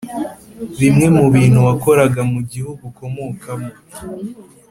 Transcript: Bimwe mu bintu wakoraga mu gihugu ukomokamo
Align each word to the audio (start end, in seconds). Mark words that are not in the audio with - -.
Bimwe 0.79 1.07
mu 1.17 1.25
bintu 1.35 1.59
wakoraga 1.67 2.21
mu 2.31 2.39
gihugu 2.51 2.81
ukomokamo 2.91 3.69